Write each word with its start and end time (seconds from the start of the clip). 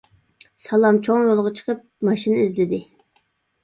سالام 0.67 0.97
چوڭ 1.09 1.29
يولغا 1.29 1.53
چىقىپ، 1.61 1.87
ماشىنا 2.11 2.43
ئىزدىدى. 2.47 2.85